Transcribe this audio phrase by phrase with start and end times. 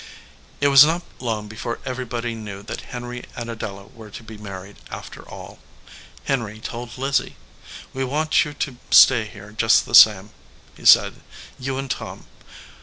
[0.61, 4.77] It was not long before everybody knew that Henry and Adela were to be married,
[4.89, 5.59] after all.
[6.23, 7.35] Henry told Lizzie.
[7.93, 10.31] "We want you to stay here just the same,"
[10.75, 11.21] he said.
[11.59, 12.25] "You and Tom.